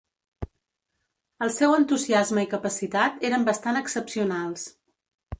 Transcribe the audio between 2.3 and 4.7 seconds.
i capacitat eren bastant excepcionals.